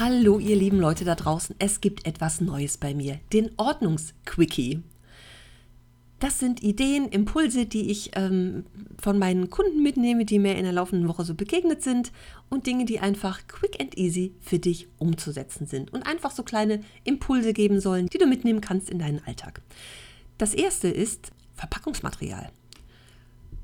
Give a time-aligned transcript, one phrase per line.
[0.00, 4.82] Hallo ihr lieben Leute da draußen, es gibt etwas Neues bei mir, den Ordnungsquickie.
[6.18, 8.64] Das sind Ideen, Impulse, die ich ähm,
[8.98, 12.12] von meinen Kunden mitnehme, die mir in der laufenden Woche so begegnet sind
[12.48, 16.80] und Dinge, die einfach quick and easy für dich umzusetzen sind und einfach so kleine
[17.04, 19.60] Impulse geben sollen, die du mitnehmen kannst in deinen Alltag.
[20.38, 22.50] Das erste ist Verpackungsmaterial.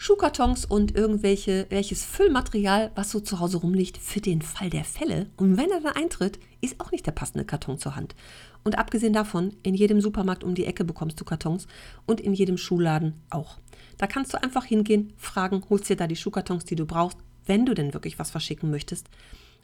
[0.00, 5.26] Schuhkartons und irgendwelche welches Füllmaterial, was so zu Hause rumliegt, für den Fall der Fälle.
[5.36, 8.14] Und wenn er dann eintritt, ist auch nicht der passende Karton zur Hand.
[8.62, 11.66] Und abgesehen davon, in jedem Supermarkt um die Ecke bekommst du Kartons
[12.06, 13.58] und in jedem Schuhladen auch.
[13.98, 17.66] Da kannst du einfach hingehen, fragen, holst dir da die Schuhkartons, die du brauchst, wenn
[17.66, 19.08] du denn wirklich was verschicken möchtest.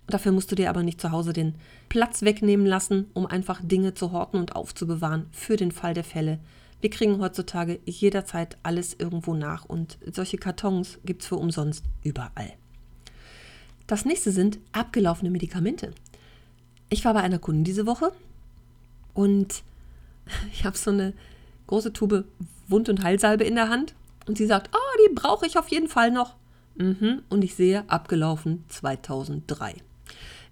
[0.08, 1.54] Dafür musst du dir aber nicht zu Hause den
[1.88, 6.40] Platz wegnehmen lassen, um einfach Dinge zu horten und aufzubewahren für den Fall der Fälle.
[6.84, 12.52] Wir kriegen heutzutage jederzeit alles irgendwo nach und solche Kartons gibt es für umsonst überall.
[13.86, 15.92] Das nächste sind abgelaufene Medikamente.
[16.90, 18.12] Ich war bei einer Kundin diese Woche
[19.14, 19.62] und
[20.52, 21.14] ich habe so eine
[21.68, 22.26] große Tube
[22.68, 23.94] Wund- und Heilsalbe in der Hand
[24.26, 26.34] und sie sagt, oh, die brauche ich auf jeden Fall noch.
[26.74, 27.22] Mhm.
[27.30, 29.76] Und ich sehe, abgelaufen 2003.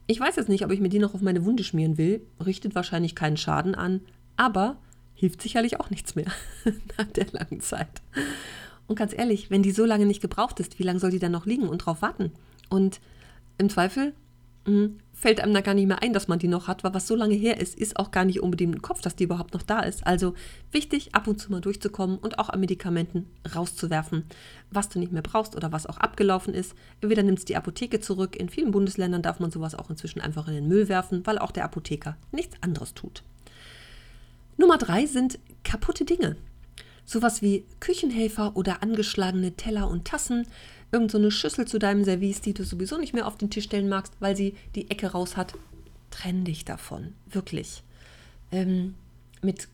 [0.06, 2.74] Ich weiß jetzt nicht, ob ich mir die noch auf meine Wunde schmieren will, richtet
[2.74, 4.00] wahrscheinlich keinen Schaden an,
[4.38, 4.78] aber
[5.22, 6.32] hilft sicherlich auch nichts mehr
[6.98, 8.02] nach der langen Zeit.
[8.88, 11.30] Und ganz ehrlich, wenn die so lange nicht gebraucht ist, wie lange soll die dann
[11.30, 12.32] noch liegen und drauf warten?
[12.70, 13.00] Und
[13.56, 14.14] im Zweifel
[14.66, 16.92] mh, hm, fällt einem da gar nicht mehr ein, dass man die noch hat, weil
[16.92, 19.54] was so lange her ist, ist auch gar nicht unbedingt im Kopf, dass die überhaupt
[19.54, 20.04] noch da ist.
[20.04, 20.34] Also
[20.72, 24.24] wichtig, ab und zu mal durchzukommen und auch an Medikamenten rauszuwerfen,
[24.72, 26.74] was du nicht mehr brauchst oder was auch abgelaufen ist.
[27.00, 28.34] Entweder nimmst du die Apotheke zurück.
[28.34, 31.52] In vielen Bundesländern darf man sowas auch inzwischen einfach in den Müll werfen, weil auch
[31.52, 33.22] der Apotheker nichts anderes tut.
[34.62, 36.36] Nummer drei sind kaputte Dinge.
[37.04, 40.46] Sowas wie Küchenhelfer oder angeschlagene Teller und Tassen,
[40.92, 43.88] irgendeine so Schüssel zu deinem Service, die du sowieso nicht mehr auf den Tisch stellen
[43.88, 45.54] magst, weil sie die Ecke raus hat.
[46.12, 47.82] Trenn dich davon, wirklich.
[48.52, 48.94] Ähm,
[49.42, 49.66] mit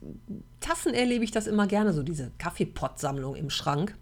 [0.61, 3.95] Tassen erlebe ich das immer gerne, so diese Kaffeepott-Sammlung im Schrank.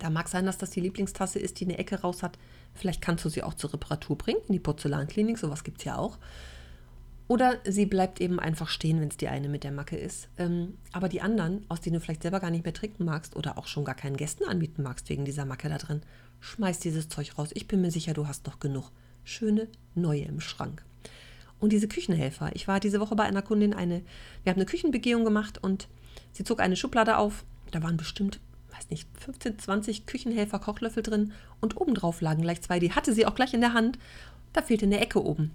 [0.00, 2.38] Da mag sein, dass das die Lieblingstasse ist, die eine Ecke raus hat.
[2.74, 5.96] Vielleicht kannst du sie auch zur Reparatur bringen, in die Porzellanklinik, sowas gibt es ja
[5.96, 6.18] auch.
[7.28, 10.28] Oder sie bleibt eben einfach stehen, wenn es die eine mit der Macke ist.
[10.38, 13.58] Ähm, aber die anderen, aus denen du vielleicht selber gar nicht mehr trinken magst oder
[13.58, 16.00] auch schon gar keinen Gästen anbieten magst wegen dieser Macke da drin,
[16.40, 17.50] schmeiß dieses Zeug raus.
[17.52, 18.90] Ich bin mir sicher, du hast noch genug
[19.24, 20.82] schöne neue im Schrank.
[21.60, 22.50] Und diese Küchenhelfer.
[22.54, 24.02] Ich war diese Woche bei einer Kundin eine,
[24.42, 25.88] wir haben eine Küchenbegehung gemacht und
[26.32, 27.44] sie zog eine Schublade auf.
[27.72, 28.40] Da waren bestimmt,
[28.72, 32.78] weiß nicht, 15, 20 Küchenhelfer Kochlöffel drin und obendrauf lagen gleich zwei.
[32.78, 33.98] Die hatte sie auch gleich in der Hand.
[34.54, 35.50] Da fehlte eine Ecke oben.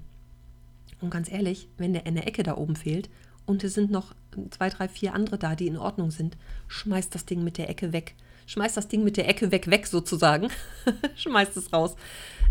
[1.04, 3.10] Und ganz ehrlich, wenn der in der Ecke da oben fehlt
[3.46, 4.16] und es sind noch
[4.52, 6.38] zwei, drei, vier andere da, die in Ordnung sind,
[6.70, 8.16] schmeißt das Ding mit der Ecke weg.
[8.46, 10.48] Schmeißt das Ding mit der Ecke weg, weg sozusagen.
[11.16, 11.98] schmeißt es raus.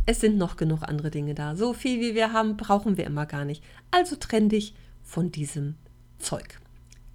[0.05, 1.57] Es sind noch genug andere Dinge da.
[1.57, 3.65] So viel wie wir haben, brauchen wir immer gar nicht.
[3.91, 5.77] Also trenn dich von diesem
[6.19, 6.61] Zeug.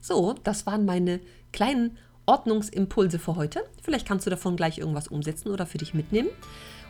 [0.01, 1.19] So, das waren meine
[1.51, 3.63] kleinen Ordnungsimpulse für heute.
[3.83, 6.29] Vielleicht kannst du davon gleich irgendwas umsetzen oder für dich mitnehmen.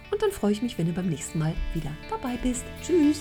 [0.10, 2.64] Und dann freue ich mich, wenn du beim nächsten Mal wieder dabei bist.
[2.82, 3.20] Tschüss!